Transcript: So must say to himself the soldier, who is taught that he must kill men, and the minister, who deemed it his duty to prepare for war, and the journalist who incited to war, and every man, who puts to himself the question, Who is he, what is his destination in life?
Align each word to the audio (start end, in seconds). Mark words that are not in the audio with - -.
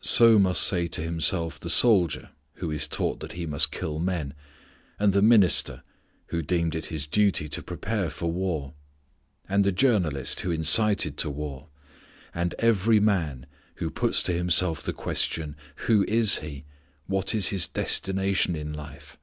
So 0.00 0.38
must 0.38 0.62
say 0.62 0.86
to 0.86 1.02
himself 1.02 1.58
the 1.58 1.68
soldier, 1.68 2.30
who 2.58 2.70
is 2.70 2.86
taught 2.86 3.18
that 3.18 3.32
he 3.32 3.44
must 3.44 3.72
kill 3.72 3.98
men, 3.98 4.32
and 5.00 5.12
the 5.12 5.20
minister, 5.20 5.82
who 6.26 6.42
deemed 6.42 6.76
it 6.76 6.86
his 6.86 7.08
duty 7.08 7.48
to 7.48 7.60
prepare 7.60 8.08
for 8.08 8.30
war, 8.30 8.74
and 9.48 9.64
the 9.64 9.72
journalist 9.72 10.38
who 10.42 10.52
incited 10.52 11.16
to 11.18 11.28
war, 11.28 11.70
and 12.32 12.54
every 12.60 13.00
man, 13.00 13.46
who 13.78 13.90
puts 13.90 14.22
to 14.22 14.32
himself 14.32 14.80
the 14.80 14.92
question, 14.92 15.56
Who 15.88 16.04
is 16.06 16.36
he, 16.38 16.62
what 17.08 17.34
is 17.34 17.48
his 17.48 17.66
destination 17.66 18.54
in 18.54 18.72
life? 18.72 19.18